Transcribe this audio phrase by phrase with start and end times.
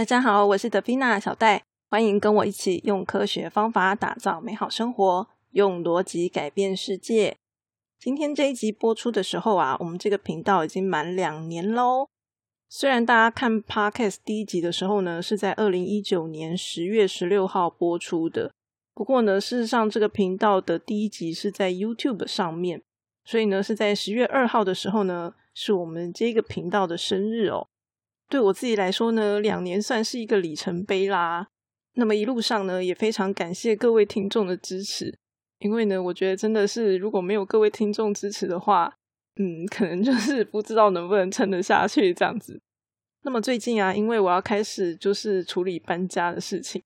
[0.00, 7.36] 大家好，我是德菲娜小戴，欢迎跟我一起用科学方法打造美好生活，用逻辑改变世界。
[7.98, 12.08] 今天这一集播出的时候啊，我们这个频道已经满两年喽。
[12.66, 18.54] 虽然大家看 Podcast 第一集的时候呢，是在二零一九年十月十六号播出的，
[18.94, 22.82] 不过呢，事实上这个频道的第一集是在 YouTube 上面，
[23.26, 27.68] 所以呢，是在十月二号的时候呢，是我们这个频道的生日哦。
[28.30, 31.48] 对我自己来说呢，两年算是一个里程碑啦。
[31.94, 35.18] 那么一路上呢，也非常感谢各位听众的支持，
[35.58, 38.94] 因为呢，我觉得真的是如果没有各位听众支持的话，
[39.34, 42.60] 嗯，可能就是不知道能不能撑得下去这样子。
[43.22, 46.80] 那么最近啊，因为我要开始就是处理搬家的事情，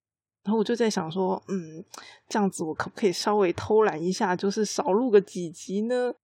[0.45, 1.84] 然后我就在想说，嗯，
[2.26, 6.14] 这样子我可不可以稍微偷懒一下，就是少录个几集呢？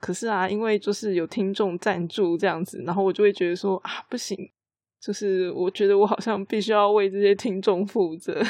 [0.00, 4.50] 可是啊，因为就是有听众赞助这样子，然后我就会觉得说啊，不行，
[5.00, 8.42] 就是我觉得我好像必须要为这些听众负责，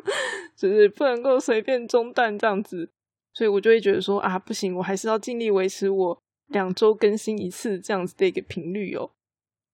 [0.56, 2.88] 就是不能够随便中断这样子，
[3.34, 6.18] 所以我就会觉得说啊，不行，我还是要尽力维持我
[6.48, 9.10] 两周更新一次这样子的一个频率哦。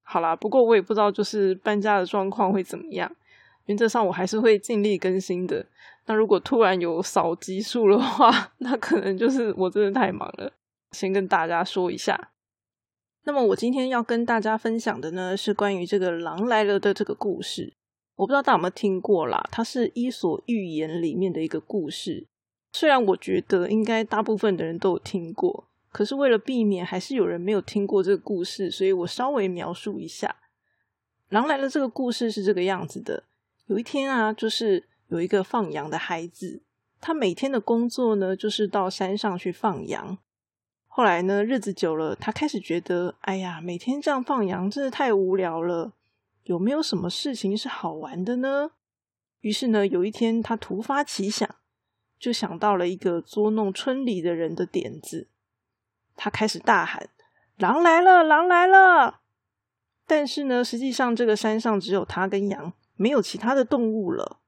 [0.03, 3.15] 好啦，不过我也不知道就是搬家的状况会怎么样，
[3.67, 5.67] 原则上我还是会尽力更新的。
[6.07, 10.51] 那如果突然有少集数的话， 那可能就是我真的太忙了。
[10.93, 12.31] 先跟大家说一下，
[13.25, 17.75] 那么我今天要跟大家分享的呢，是关于这个狼来了的这个故事。
[18.17, 22.27] 我不知道大家有没有听过啦，它是《伊索寓言》里面的一个故事。
[22.73, 30.37] 虽然我觉得应该大部分的人都有听过，可是为了避免还是有人没有听过这个故事，所以我稍微描述一下。
[31.29, 33.25] 狼来了这个故事是这个样子的：
[33.67, 36.63] 有一天啊，就是有一个放羊的孩子，
[37.01, 40.19] 他每天的工作呢，就是到山上去放羊。
[40.99, 45.93] 后来呢，日子久了，他开始觉得，哎呀，每天这样放羊真的太无聊了。
[46.43, 48.73] 有没有什么事情是好玩的呢？
[49.43, 51.49] 于是呢，有一天他突发奇想，
[52.19, 55.29] 就想到了一个捉弄村里的人的点子。
[56.17, 57.09] 他开始大喊
[57.59, 59.21] ：“狼来了，狼来了！”
[60.05, 64.41] 但是呢，实际上这个山上只有他跟羊，没有其他的动物了。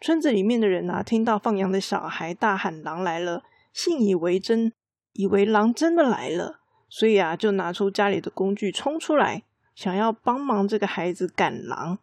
[0.00, 3.42] 村子里面的人啊，听到放羊的小孩大喊“狼来了”，
[3.74, 4.72] 信以为真。
[5.18, 9.42] 以为狼真的来了，所以啊，就拿出家里的工具冲出来，
[9.74, 11.98] 想要帮忙这个孩子赶狼。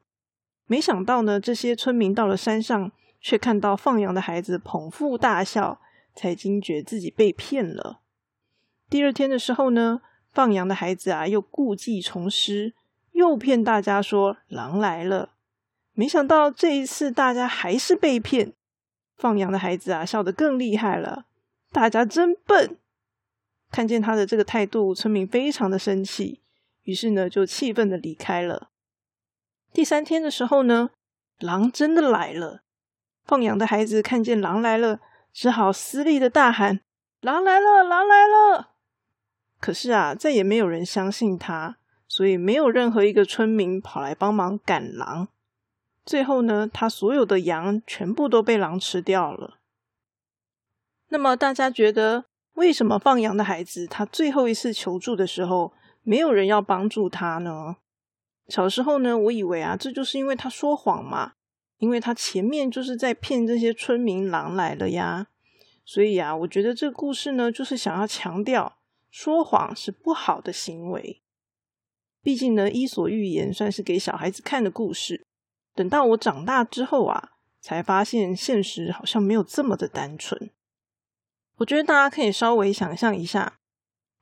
[0.68, 5.80] 没想到呢，这些村民到了山上，却看到放羊的孩子捧腹大笑，
[6.14, 8.02] 才惊觉自己被骗了。
[8.90, 10.02] 第二天的时候呢，
[10.34, 12.74] 放羊的孩子啊，又故技重施，
[13.14, 15.30] 又骗大家说狼来了。
[15.94, 18.52] 没想到这一次大家还是被骗，
[19.16, 21.24] 放羊的孩子啊，笑得更厉害了。
[21.72, 22.78] 大家真笨。
[23.76, 26.42] 看见他的这个态度，村民非常的生气，
[26.84, 28.70] 于是呢就气愤的离开了。
[29.74, 30.92] 第三天的时候呢，
[31.40, 32.62] 狼真的来了。
[33.26, 35.02] 放羊的孩子看见狼来了，
[35.34, 36.80] 只好嘶力的大喊
[37.20, 38.76] ：“狼来了，狼来了！”
[39.60, 41.76] 可是啊，再也没有人相信他，
[42.08, 45.28] 所以没有任何一个村民跑来帮忙赶狼。
[46.06, 49.58] 最后呢，他所有的羊全部都被狼吃掉了。
[51.10, 52.24] 那么大家觉得？
[52.56, 55.74] 为什么放羊的孩子他最后一次求助的时候，
[56.04, 57.78] 没有人要帮助他呢？
[58.48, 61.34] 小时候呢，我以为啊，这就是因为他说谎嘛，
[61.78, 65.28] 因为他前面就是在骗这些村民，狼来了呀。
[65.84, 68.78] 所以啊，我觉得这个故事呢，就是想要强调
[69.10, 71.22] 说谎是不好的行为。
[72.24, 75.26] 毕竟呢，《伊索寓言》算是给小孩子看的故事。
[75.76, 80.50] 等到我长大之后啊，才发现现实好像没有这么的单纯。
[81.58, 83.54] 我觉得大家可以稍微想象一下，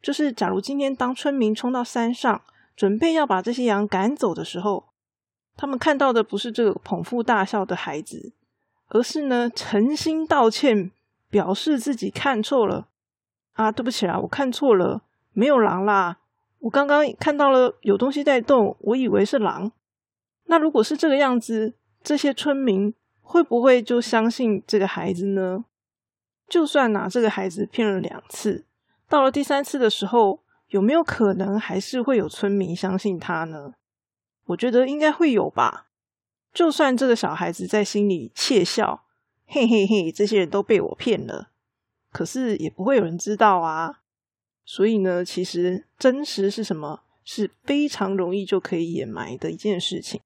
[0.02, 2.42] 就是假如今天当村民冲到山上，
[2.76, 4.90] 准备要把这些羊赶走的时候，
[5.56, 8.34] 他们看到的不是这个捧腹大笑的孩子，
[8.90, 10.92] 而是呢诚心道歉，
[11.30, 12.88] 表示自己看错了
[13.54, 15.02] 啊，对不起啊，我看错了，
[15.32, 16.18] 没有狼啦，
[16.60, 19.72] 我刚刚看到了有东西在动，我以为是狼。
[20.46, 25.66] 那如果是这个样子，这些村民会不会就相信这个孩子呢？
[26.48, 28.66] 就算拿这个孩子骗了两次，
[29.08, 33.74] 到了第三次的时候，有没有可能还是会有村民相信他呢？
[34.48, 35.88] 我觉得应该会有吧。
[36.54, 39.06] 就算这个小孩子在心里窃笑，
[39.48, 41.50] 嘿嘿嘿，这些人都被我骗了，
[42.12, 44.02] 可是也不会有人知道啊。
[44.66, 50.22] 所以呢，其实真实是什么，是非常容易就可以掩埋的一件事情。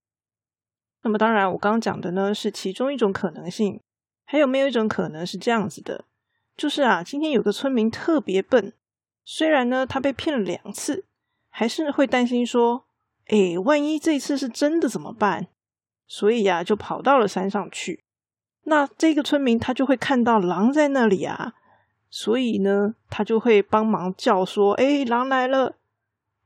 [1.03, 3.79] 那么，当然我刚刚讲的呢，是其中一种可能性。
[4.29, 6.03] 还有没有一种可能是这样子的？
[6.57, 8.73] 就是啊，今天有个村民特别笨，
[9.23, 11.05] 虽然呢他被骗了两次，
[11.49, 12.83] 还是会担心说
[13.29, 15.47] ：“哎，万一这次是真的怎么办？
[16.07, 18.03] 所以呀，就跑到了山上去。
[18.63, 21.53] 那这个村民他就会看到狼在那里啊，
[22.09, 25.77] 所以呢，他就会帮忙叫说：“哎，狼来了！”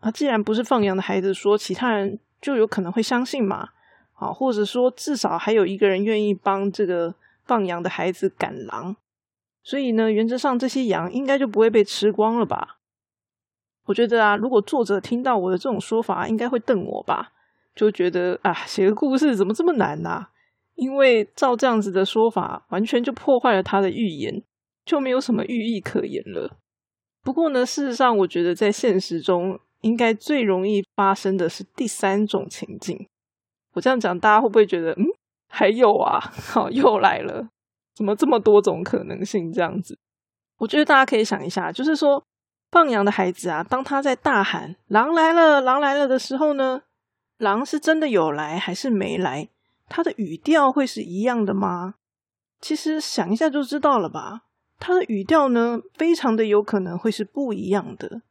[0.01, 3.69] 啊，既然不是放羊的孩子说，其他人就有可能会相信嘛。
[4.13, 7.15] 啊，或者说至少还有一个人愿意帮这个
[7.51, 8.95] 放羊的孩子赶狼，
[9.61, 12.77] 所以呢，原则上这些羊应该就不会被吃光了吧？
[13.87, 17.33] 我觉得啊，如果作者听到我的这种说法，应该会瞪我吧？
[17.75, 20.29] 就觉得啊，写个故事怎么这么难呐？
[20.75, 24.41] 因为照这样子的说法，完全就破坏了他的预言，
[24.85, 26.57] 就没有什么寓意可言了。
[27.21, 33.09] 不过呢，事实上，我觉得在现实中，应该最容易发生的是第三种情境。
[33.73, 35.03] 我这样讲，大家会不会觉得，嗯，
[35.51, 36.17] 还有啊，
[36.49, 37.49] 好，又来了，
[37.93, 39.51] 怎么这么多种可能性？
[39.51, 39.99] 这样子，
[40.59, 42.23] 我觉得大家可以想一下，就是说，
[42.71, 46.83] 放羊的孩子啊，当他在大喊“狼来了，狼来了”的时候呢，
[47.37, 49.49] 狼是真的有来还是没来？
[49.89, 51.95] 他的语调会是一样的吗？
[52.61, 54.43] 其实想一下就知道了吧。
[54.79, 58.21] 他的语调呢，非常的有可能会是不一样的。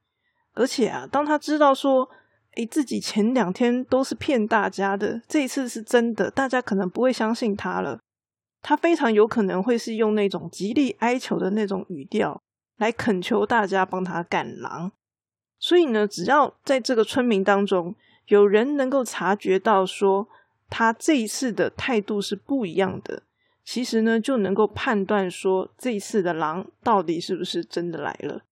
[0.55, 2.11] 而且啊，当他知道说。
[2.57, 8.01] 诶，自己前两天都是骗大家的，这一次是真的，大家可能不会相信他了。
[8.61, 12.43] 他非常有可能会是用那种极力哀求的那种语调
[12.77, 14.91] 来恳求大家帮他赶狼。
[15.61, 17.95] 所以呢，只要在这个村民当中
[18.27, 20.29] 有人能够察觉到说
[20.69, 23.23] 他这一次的态度是不一样的，
[23.65, 28.43] 其实呢就能够判断说这一次的狼到底是不是真的来了。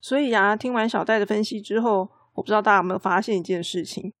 [0.00, 2.08] 所以啊，听完小戴的分析之后。
[2.34, 4.12] 我不知道大家有没有发现一件事情，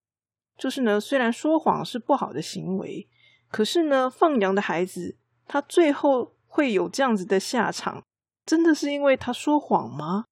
[0.56, 3.08] 就是呢，虽然说谎是不好的行为，
[3.48, 5.16] 可是呢，放羊的孩子
[5.46, 8.02] 他最后会有这样子的下场，
[8.46, 10.24] 真的是因为他说谎吗？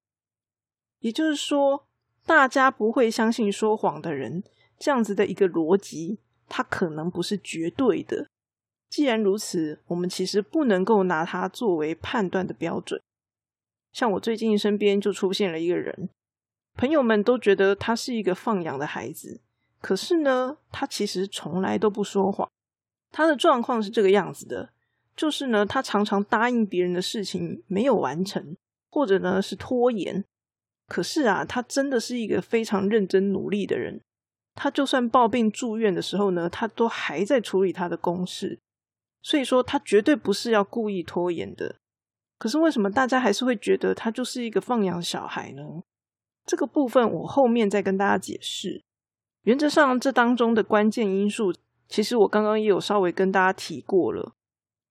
[0.99, 1.85] 也就是说，
[2.25, 4.43] 大家不会相信说谎的人，
[4.79, 8.27] 这样子的一个逻辑，它可能不是绝对的。
[8.89, 13.01] 既然如此，我们其实不能够拿它作为判断的标准。
[13.91, 16.09] 像我最近身边就出现了一个人。
[16.75, 19.41] 朋友们都觉得他是一个放羊的孩子，
[19.79, 22.49] 可是呢，他其实从来都不说谎。
[23.11, 24.71] 他的状况是这个样子的，
[25.15, 28.57] 就是呢，他常常答应别人的事情没有完成，
[28.89, 30.23] 或者呢是拖延。
[30.87, 34.01] 可是啊，他真的是一个非常认真努力的人。
[34.55, 38.59] 他就算抱病住院的时候呢，他都还在处理他的公事。
[39.21, 41.75] 所以说，他绝对不是要故意拖延的。
[42.37, 45.63] 可是为什么大家还是会觉得他就是一个放羊小孩呢？
[46.45, 48.83] 这个部分我后面再跟大家解释。
[49.43, 51.53] 原则上，这当中的关键因素，
[51.87, 54.33] 其实我刚刚也有稍微跟大家提过了，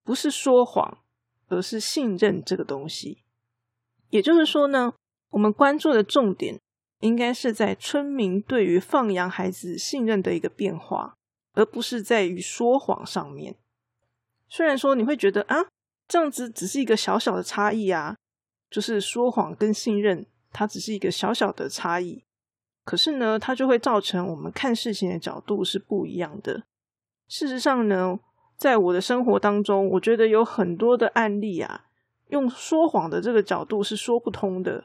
[0.04, 0.98] 不是说谎，
[1.48, 3.22] 而是信任这个东西。
[4.10, 4.92] 也就是说呢，
[5.30, 6.60] 我们关注的重点
[7.00, 11.14] 应该是在村民对于放羊孩子信任的一个变化，
[11.54, 13.56] 而不是在于说谎上面。
[14.48, 15.66] 虽然说你会觉得啊，
[16.06, 18.16] 这样子只是一个小小的差异啊，
[18.70, 20.26] 就是说谎跟信任。
[20.52, 22.22] 它只是一个小小的差异，
[22.84, 26.64] 可是呢，它就会造成我们看事情的角度是不一样的。
[27.26, 28.20] 事实上呢，
[28.56, 31.86] 在我的生活当中，我觉得有很多的案例啊，
[32.28, 34.84] 用说谎的这个角度是说不通的。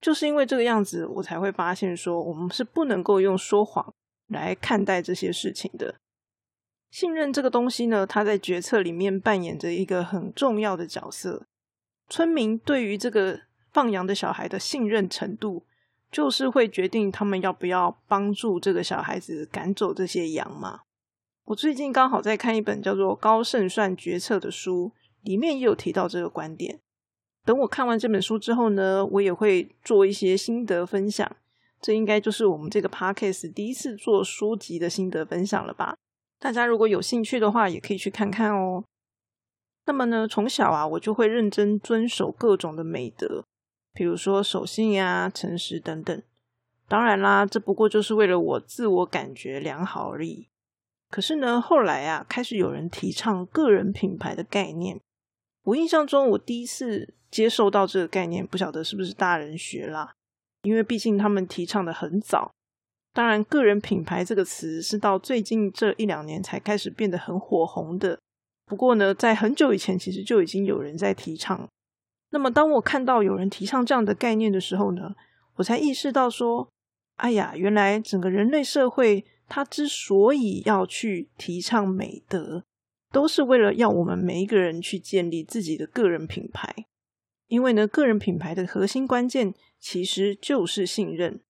[0.00, 3.92] 就是因为这个样子，我才会发现说，我们是不能够用说谎
[4.28, 5.96] 来看待这些事情的。
[6.90, 11.46] 信任这个东西呢，它在决策里面扮演着一个很重要的角色。
[12.08, 13.42] 村民对于这个。
[13.74, 15.66] 放羊的小孩的信任程度，
[16.10, 20.82] 就是会决定他们要不要帮助这个小孩子赶走这些羊嘛。
[21.46, 26.80] 我最近刚好在看一本叫做《高胜算决策》的书，里面也有提到这个观点。
[27.44, 31.36] 等我看完这本书之后呢，我也会做一些心得分享。
[31.82, 35.96] 这应该就是我们这个 podcast 第一次做书籍的心得分享了吧？
[36.38, 38.84] 大家如果有兴趣的话，也可以去看看哦。
[39.84, 43.44] 那么呢，从小啊，我就会认真遵守各种的美德。
[43.94, 46.22] 比如说守信呀、诚实等等，
[46.88, 50.48] 当然啦，这不过就是为了我自我感觉良好而已。
[51.10, 55.00] 可是呢，后来啊，开始有人提倡个人品牌的概念。
[55.62, 60.12] 我印象中，我第一次接受到这个概念，不晓得是不是大人学啦，
[60.62, 62.50] 因为毕竟他们提倡的很早。
[63.12, 68.18] 当然，个人品牌这个词是到最近这一两年才开始变得很火红的。
[68.66, 71.68] 不过呢，在很久以前，其实就已经有人在提倡。
[72.34, 75.14] 那么，当我看到有人提倡这样的概念的时候呢，
[75.54, 76.68] 我才意识到说，
[77.14, 82.64] 哎呀，原来整个人类社会，它之所以要去提倡美德，
[83.12, 86.74] 都是为了要我们每一个人去建立自己的个人品牌。
[87.46, 91.40] 因为呢，个人品牌的核心关键其实就是信任，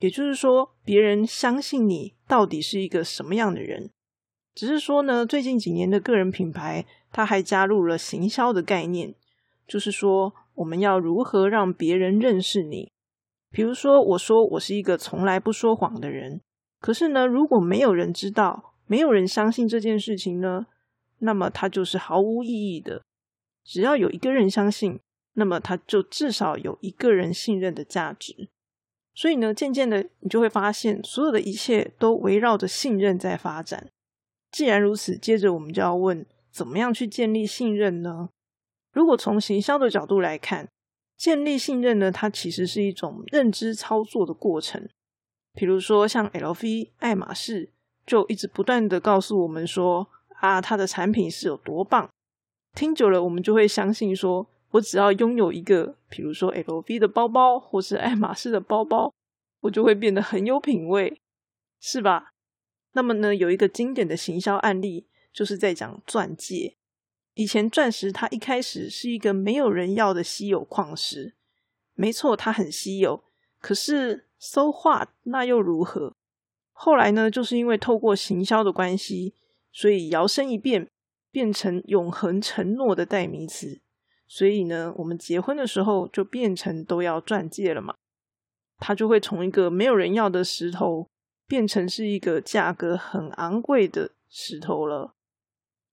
[0.00, 3.88] 也就是说，别人相信你到底是一个什么样的人。
[4.54, 9.14] 只是说呢，最近几年的个人品牌，它还加入了行销的概念，
[9.68, 12.90] 就是说我们要如何让别人认识你。
[13.50, 16.40] 比如说，我说我是一个从来不说谎的人，
[16.80, 20.66] 可是呢，如果没有人知道，没有人相信这件事情呢，
[21.18, 23.02] 那么它就是毫无意义的。
[23.64, 24.98] 只要有一个人相信，
[25.34, 28.48] 那么他就至少有一个人信任的价值。
[29.14, 33.90] 所以呢，渐渐的，你就会发现，所有的一切都围绕着信任在发展。
[34.50, 38.30] 既然如此，接着我们就要问：怎么样去建立信任呢？
[38.98, 40.68] 如果从行销的角度来看，
[41.16, 44.88] 建立信任呢，它其实是一种认知操作的过程。
[45.54, 47.70] 比如说，像 LV、爱马仕，
[48.04, 50.08] 就一直不断的告诉我们说：
[50.40, 52.10] 啊，它的产品是有多棒。
[52.74, 59.14] 听久了，我们就会相信说：我只要拥有一个，比如说 LV 的包包，或是爱马仕的包包，
[59.60, 61.20] 我就会变得很有品味，
[61.78, 62.32] 是吧？
[62.94, 66.74] 那么呢，有一个经典的行销案例，就是在讲钻戒。
[67.38, 71.34] 以前钻石它一开始是一个没有人要的稀有矿石，
[71.94, 73.22] 没错，它很稀有。
[73.60, 75.10] 可是，so what？
[75.22, 76.12] 那又如何？
[76.72, 79.34] 后来呢，就是因为透过行销的关系，
[79.70, 80.88] 所以摇身一变，
[81.30, 83.80] 变成永恒承诺的代名词。
[84.26, 87.94] 所以呢，我们结婚的时候就变成都要钻戒了嘛。
[88.78, 91.06] 它就会从一个没有人要的石头。
[91.46, 95.14] 变成是一个价格很昂贵的石头了，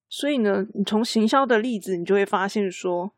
[0.08, 3.14] 所以呢，你从行销的例子，你就会发现说，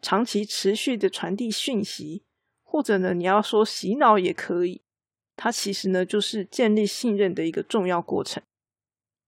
[0.00, 2.22] 长期持续的传递讯息，
[2.62, 4.82] 或者呢，你要说洗脑也可以，
[5.36, 8.42] 它其实呢，就是建立信任的一个重要过程。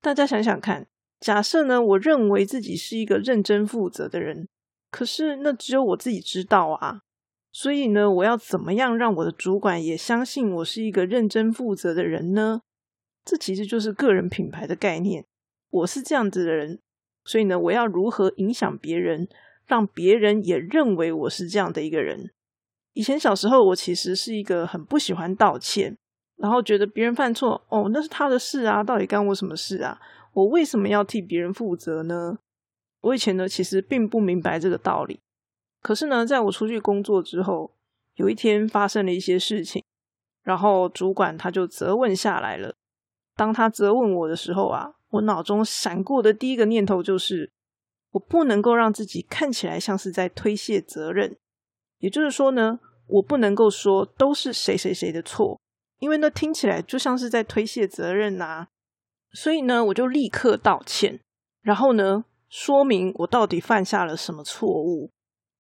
[0.01, 0.87] 大家想想看，
[1.19, 4.49] 假设呢，我认为自己是一个认真负责的人，
[4.91, 7.03] 可是那只有我自己知道啊。
[7.53, 12.63] 所以呢，我要怎么样让我的主管也相信我是一个认真负责的人呢？
[13.25, 15.27] 这其实就是个人品牌的概念。
[15.69, 16.81] 我是这样子的人，
[17.31, 19.29] 所以呢，我要如何影响别人，
[19.65, 22.33] 让别人也认为我是这样的一个人？
[22.93, 25.97] 以前小时候，我其实是一个很不喜欢道歉，
[26.39, 30.01] 然后觉得别人犯错，哦，那是他的事啊，到底干我什么事啊？
[30.33, 32.37] 我为什么要替别人负责呢？
[33.03, 35.21] 我以前呢，其实并不明白这个道理。
[35.81, 37.77] 可是呢，在我出去工作之后，
[38.17, 39.85] 有一天发生了一些事情，
[40.43, 42.75] 然后主管他就责问下来了。
[43.41, 47.51] 当他责问我的时候啊，我脑中闪过的第一个念头就是，
[48.11, 51.35] 我不能够让自己看起来像是在推卸责任。
[52.01, 55.59] 也就是说呢，我不能够说都是谁谁谁的错，
[56.01, 58.69] 因为那听起来就像是在推卸责任呐。
[59.33, 61.19] 所以呢，我就立刻道歉，
[61.63, 65.11] 然后呢，说明我到底犯下了什么错误。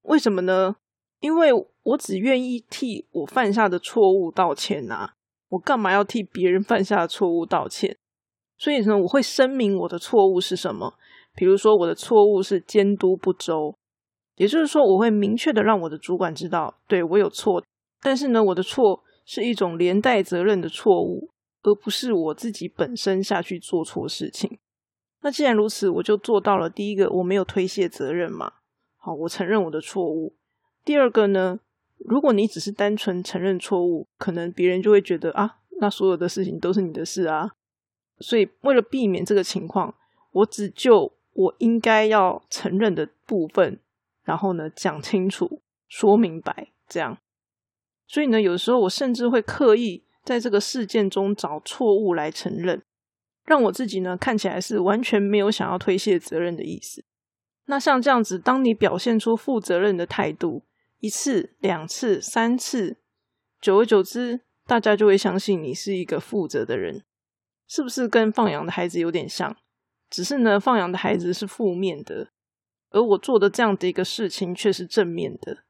[0.02, 0.76] 为什么呢？
[1.20, 5.14] 因为我只愿意替我犯下的错误道歉呐，
[5.50, 7.96] 我干嘛要替别人犯下的错误道歉？
[8.56, 10.94] 所以呢，我会声明我的错误是什么。
[11.34, 13.76] 比如说，我的错误是监督不周，
[14.34, 17.62] 也就是说，我会明确的让我的主管知道，对我有错。
[18.02, 21.30] 但是呢，我的错是一种连带责任的错误，
[21.62, 24.58] 而不是我自己本身下去做错事情。
[25.22, 28.52] 那既然如此，我就做到了第一个，我没有推卸责任嘛。
[28.96, 30.34] 好，我承认我的错误。
[30.84, 31.60] 第二个呢，
[32.06, 37.52] 如果你只是单纯承认错误，可能别人就会觉得啊，那所有的事情都是你的事啊。
[38.18, 39.94] 所以为了避免这个情况，
[40.32, 43.78] 我只就我应该要承认的部分，
[44.24, 47.16] 然后呢讲清楚、说明白，这样。
[48.06, 52.82] 所以呢，有时候我甚至会刻意在这个事件中找错误来承认，
[53.44, 57.04] 让我自己呢看起来是完全没有想要推卸责任的意思。
[57.66, 60.62] 那像这样子，当你表现出负责任的态度
[61.00, 62.98] 一次、两次、三次，
[63.60, 67.04] 久而久之，大家就会相信你是一个负责的人，
[67.66, 69.56] 是不是跟放羊的孩子有点像？
[70.10, 72.32] 只是呢，放羊的孩子是负面的，
[72.90, 75.64] 而我做的这样的一个事情却是正面的。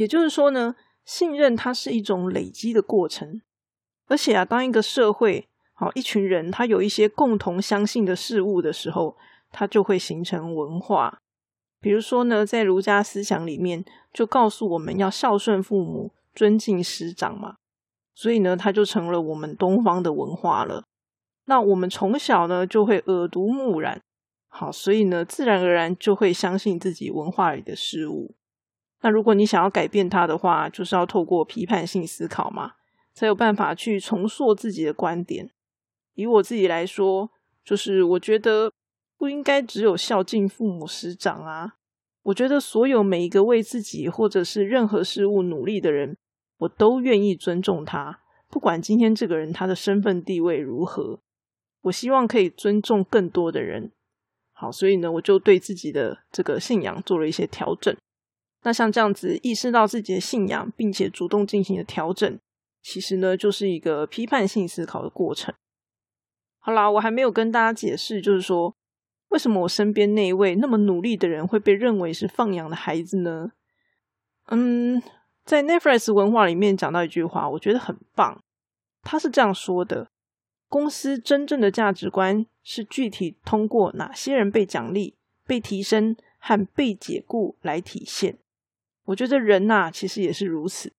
[0.00, 3.42] 也就是说呢，信任它是一种累积的过程，
[4.06, 9.18] 而且啊，当一个社会好一群人，他有一些共同相信的事物的时候，
[9.52, 11.18] 它就会形成文化。
[11.82, 17.56] 比如说呢，在儒家思想里面，就告诉我们要孝顺父母、尊敬师长嘛，
[18.14, 20.84] 所以呢，它就成了我们东方的文化了。
[21.44, 24.00] 那我们从小呢，就会耳濡目染，
[24.48, 28.34] 好，所以呢，自然而然就会相信自己文化里的事物。
[29.02, 32.72] 那如果你想要改变它的话，就是要透过批判性思考嘛，
[33.14, 35.50] 才有办法去重塑自己的观点。
[36.14, 37.30] 以我自己来说，
[37.64, 38.72] 就是我觉得
[39.16, 41.76] 不应该只有孝敬父母师长啊。
[42.24, 46.18] 我觉得所有每一个为自己或者是任何事物努力的人，
[46.58, 51.20] 我都愿意尊重他，不管今天这个人他的身份地位如何，
[51.84, 53.90] 我希望可以尊重更多的人。
[54.52, 57.96] 好，所以呢，我就对自己的这个信仰做了一些调整。
[58.62, 62.38] 那像这样子意识到自己的信仰，并且主动进行的调整，
[62.82, 65.54] 其实呢，就是一个批判性思考的过程。
[66.58, 68.74] 好啦，我还没有跟大家解释，就是说
[69.30, 73.52] 为什么我身边那一位那么努力的人会被认为是放养的孩子呢？
[74.48, 75.02] 嗯，
[75.44, 78.42] 在 Netflix 文化里面讲到一句话，我觉得很棒。
[79.02, 80.10] 他是这样说的：
[80.68, 88.38] 公司真正的价值观是具体通过哪些人被奖励、被提升和被解雇来体现。
[89.10, 90.92] 我觉得人呐，其实也是如此。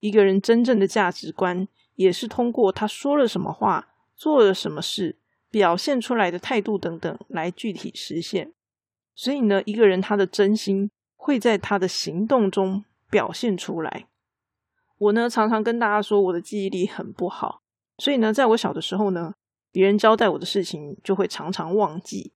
[0.00, 5.16] 一个人真正的价值观，也是通过他说了什么话、做了什么事、
[5.50, 8.52] 表现出来的态度等等来具体实现。
[9.14, 14.06] 所以呢，一个人他的真心会在他的行动中表现出来。
[14.98, 17.62] 我呢，常常跟大家说，我的记忆力很不好，
[17.96, 19.32] 所以呢，在我小的时候呢，
[19.72, 22.34] 别人交代我的事情就会常常忘记。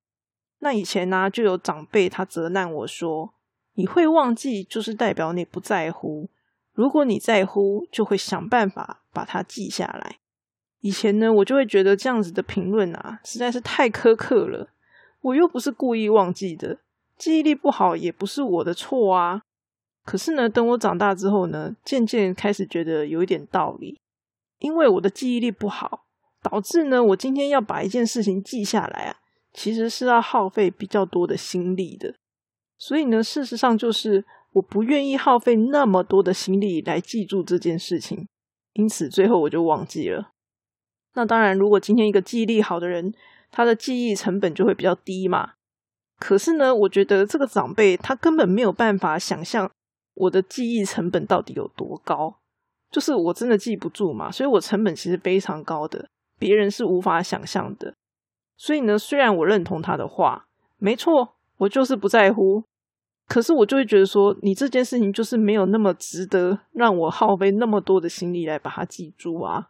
[0.60, 3.34] 那以前呢，就有长辈他责难我说。
[3.74, 6.28] 你会忘记，就是代表你不在乎。
[6.72, 10.18] 如果你在乎，就会想办法把它记下来。
[10.80, 14.68] 以前呢，我就会觉得这样子的评论啊，实在是太苛刻了。
[15.20, 16.78] 我又不是故意忘记的，
[17.18, 19.42] 记忆力不好也不是我的错啊。
[20.04, 23.98] 可是呢，等我长大之后呢，渐渐开始觉得有一点道理。
[24.58, 26.04] 因为我的记忆力不好，
[26.42, 29.16] 导致呢，我今天要把一件事情记下来啊，
[29.52, 32.14] 其实是要耗费比较多的心力的。
[32.80, 38.26] 所以呢，事实上就是我不愿意耗费那么多的心力来记住这件事情，
[38.72, 40.30] 因此最后我就忘记了。
[41.14, 43.12] 那当然，如果今天一个记忆力好的人，
[43.50, 45.52] 他的记忆成本就会比较低嘛。
[46.18, 49.70] 可是呢，我觉得这个长辈他根本没有办法想象
[50.14, 52.38] 我的记忆成本到底有多高，
[52.90, 57.94] 就是我真的记不住嘛，所以我成本其实非常高的，别人是无法想象的。
[58.56, 60.46] 所以呢，虽然我认同他的话，
[60.78, 62.64] 没错，我就是不在乎。
[63.28, 69.68] 可是我就会觉得说，你这件事情就是没有那么值得让我耗费那么多的心力来把它记住啊。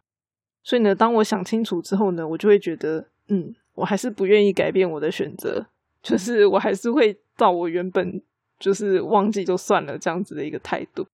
[0.63, 5.67] 所以呢，当我想清楚之后呢，我就会觉得，嗯，我还是不愿意改变我的选择，
[6.01, 8.19] 就是我还是会照我原本
[8.57, 11.05] 就是忘记就算了这样子的一个态度。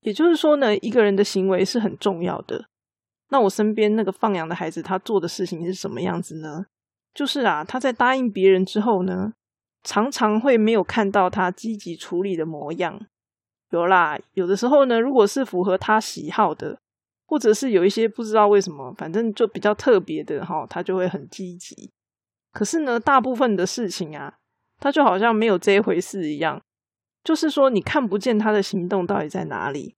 [0.00, 2.66] 也就是说呢，一个人的行为是很重要的。
[3.28, 6.66] 那我身边那个放养的孩子，他做的事情是什么样子呢？
[7.14, 9.34] 就是啊，他在答应别人之后呢。
[9.82, 13.06] 常常会没有看到他积极处理的模样。
[13.70, 16.78] 有啦，有的时候呢，如果是符合他喜好的，
[17.26, 21.90] 或者是有一些不知道为什么，反正就比较特别的哈，他就会很积极。
[22.52, 24.38] 可是呢，大部分的事情啊，
[24.78, 26.60] 他就好像没有这一回事一样。
[27.22, 29.96] 就是说，你看不见他的行动到底在哪里。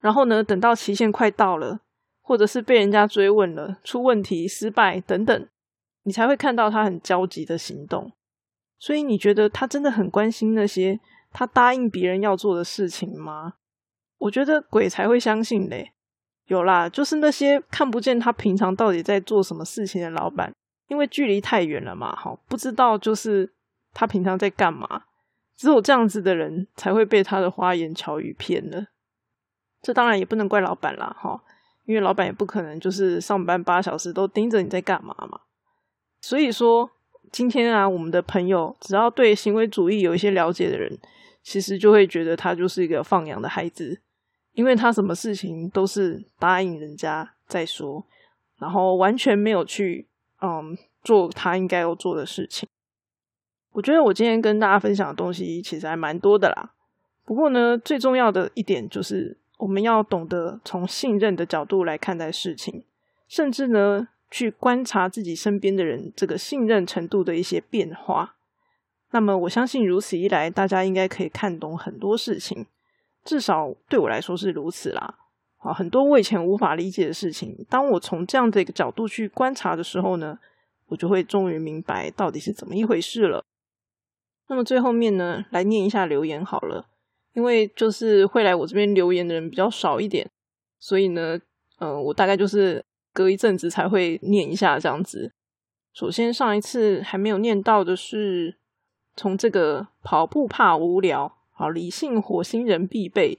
[0.00, 1.80] 然后呢，等到期限快到了，
[2.22, 5.48] 或者是被人家追问了，出问题、失败等等，
[6.04, 8.12] 你才会看到他很焦急的行动。
[8.82, 10.98] 所以你觉得他真的很关心那些
[11.30, 13.54] 他答应别人要做的事情吗？
[14.18, 15.92] 我觉得鬼才会相信嘞。
[16.46, 20.52] 有啦，就是那些看不见他平常到底在做什么事情的老板，
[20.88, 23.52] 因为距离太远了嘛，哈，不知道就是
[23.94, 25.04] 他平常在干嘛。
[25.54, 28.86] 只有这样子的人才会被他的花言巧语骗了。
[29.80, 31.40] 这当然也不能怪老板啦，哈，
[31.84, 35.42] 因为老板也不可能就是上班八小时都盯着你在干嘛嘛。
[36.20, 36.90] 所以说。
[37.32, 40.98] 今天啊，我们的朋友只要对行为主义有一些了解的人，
[41.42, 44.02] 其实就会觉得他就是一个放养的孩子，
[44.52, 48.06] 因为他什么事情都是答应人家再说，
[48.58, 50.06] 然后完全没有去
[50.42, 52.68] 嗯做他应该要做的事情。
[53.70, 56.74] 我觉得我今天跟大家分享的东西其实还蛮多的啦，
[57.24, 62.84] 不过呢，最重要的一点就是我们要懂得从信任的角度来看待事情，
[63.26, 64.08] 甚至呢。
[64.32, 68.34] 去观察自己身边的人这个信任程度的一些变化，
[69.10, 72.64] 那么我相信如此一来，大家应该可以看懂很多事情，
[73.22, 75.18] 至少对我来说是如此啦。
[75.58, 80.38] 啊，很多我以前无法理解的事情，当我从这样的一个角度去观察的时候呢，
[80.86, 83.44] 我就会终于明白到底是怎么一回事了。
[84.48, 86.86] 那么最后面呢，来念一下留言好了，
[87.34, 90.30] 因为就是会来我这边留言的人比较少一点，
[90.78, 91.38] 所以呢，
[91.80, 92.82] 嗯，我大概就是。
[93.12, 95.32] 隔一阵子才会念一下这样子。
[95.92, 98.56] 首先，上一次还没有念到的是
[99.14, 103.38] 从这个跑步怕无聊，好理性火星人必备。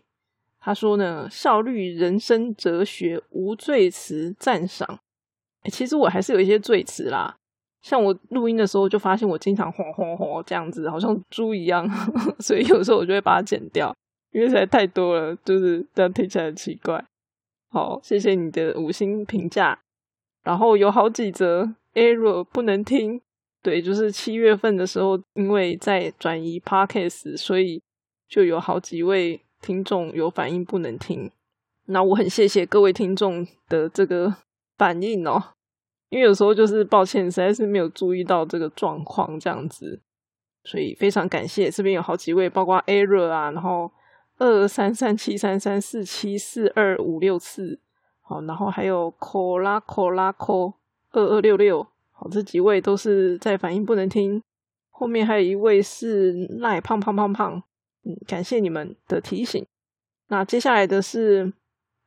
[0.59, 4.99] 他说呢，效率人生哲学无罪词赞赏。
[5.65, 7.35] 其实我还是有一些罪词啦，
[7.81, 11.89] 像我录音的时候，就发现我经常吼吼吼这样子，好像猪一样，
[12.39, 13.93] 所以有时候我就会把它剪掉，
[14.31, 17.03] 因为实在太多了，就是这样听起来很奇怪。
[17.73, 19.79] 好，谢谢你的五星评价。
[20.43, 23.19] 然后有好几则 error 不能听，
[23.63, 27.81] 对，就是七月份的时候，因为在转移 podcast，所以
[28.29, 31.31] 就有好几位听众有反应不能听。
[31.87, 34.35] 那我很谢谢各位听众的这个
[34.77, 35.41] 反应哦。
[36.09, 39.99] 因为有时候就是抱歉，实在是没有注意到这个状况这样子，
[40.63, 43.91] 所以非常感谢这边有好几位，包括 error 啊，然后
[44.37, 47.79] 二三三七三三四七四二五六四，
[48.21, 50.73] 好，然后还有 co 拉 co 拉 co
[51.11, 54.41] 二二六六，好，这几位都是在反应不能听，
[54.89, 57.63] 后面还有一位是赖胖胖胖胖，
[58.03, 59.65] 嗯，感谢你们的提醒。
[60.27, 61.53] 那接下来的是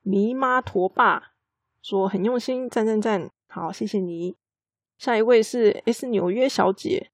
[0.03, 1.33] 迷妈驼爸
[1.81, 3.31] 说很用心，赞赞赞。
[3.47, 4.35] 好，谢谢你。
[4.99, 7.11] 下一位是 S 纽约小姐，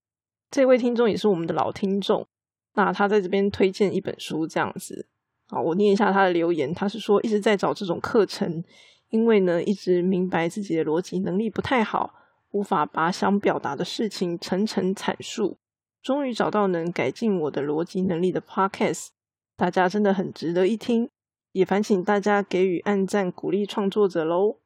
[0.50, 2.26] 这位听众也是我们的老听众。
[2.74, 5.06] 那他在这边推荐一本书，这样子。
[5.48, 6.72] 好，我念一下他的留言。
[6.72, 8.64] 他是说一直在找这种课程，
[9.10, 12.14] 因为呢一直明白自己的逻辑能力不太好，
[12.52, 15.58] 无法把想表达的事情层层阐述。
[16.02, 19.08] 终于找到能改进我的逻辑能力的 Podcast，
[19.56, 21.08] 大家真的很值得一听。
[21.52, 24.58] 也烦请大家给予按赞鼓励创作者喽。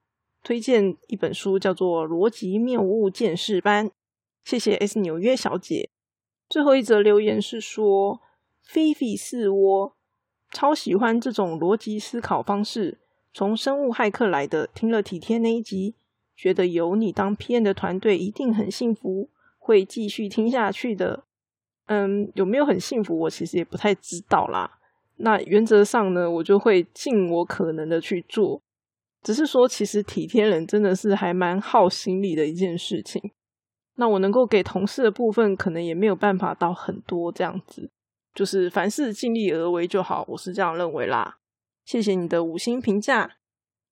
[0.44, 3.88] 推荐一本书，叫做《逻辑谬误见识班》。
[4.44, 5.90] 谢谢 S 纽约小姐。
[6.48, 8.20] 最后一则留言是说
[8.62, 9.96] ：“菲菲四窝
[10.52, 12.98] 超喜欢这种逻辑思考方式，
[13.32, 14.68] 从生物骇客来的。
[14.68, 15.94] 听了体贴那一集，
[16.37, 19.28] 觉得有你当 P N 的团队一定很幸福，
[19.59, 21.24] 会继续听下去的。
[21.87, 23.18] 嗯，有没有很幸福？
[23.20, 24.78] 我其实也不太知道啦。
[25.16, 28.62] 那原则上呢，我就会尽我可能的去做。”
[29.22, 33.32] 只是说，其实体贴人真的是还蛮耗心力的一件事情。
[33.96, 37.90] 那我能够给同事的部分，可能也没有办法到很多这样子。
[38.35, 41.38] 就是凡事尽力而为就好，我是这样认为啦。
[41.85, 43.38] 谢谢你的五星评价。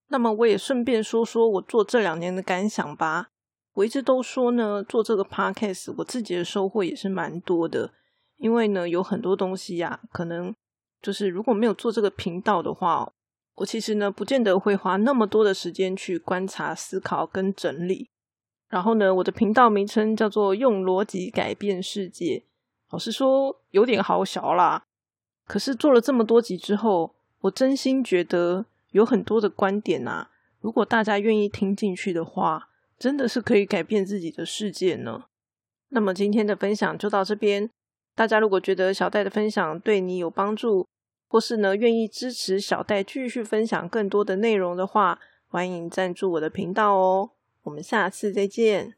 [0.09, 3.29] 那么我也顺便说说我做这两年的感想吧。
[3.75, 7.93] 我一直都说呢，做这个 podcast，我自己的收获也是蛮多的。
[8.37, 10.55] 因为呢，有很多东西呀，可能
[11.01, 13.11] 就是如果没有做这个频道的话。
[13.57, 18.11] 我其实呢，不见得会花那么多的时间去观察、思考跟整理。
[18.75, 22.43] 然后呢，我的频道名称叫做“用逻辑改变世界”。
[22.91, 24.83] 老实说，有点好小啦。
[25.47, 30.29] 可是做了这么多集之后，我真心觉得有很多的观点啊，
[30.61, 35.27] 如果大家愿意听进去的话，真的是可以改变自己的世界呢。
[35.91, 37.71] 那么今天的分享就到这边。
[38.17, 40.85] 大家如果觉得小戴的分享对你有帮助，
[41.29, 47.31] 或是呢，愿意支持小戴继续分享更多的内容的话，欢迎赞助我的频道哦。
[47.65, 48.95] 我们下次再见。